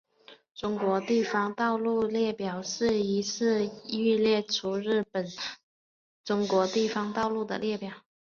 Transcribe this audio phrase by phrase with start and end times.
[0.55, 5.27] 中国地方道路列表是依区域列出日本
[6.23, 7.93] 中国地方道路的列表。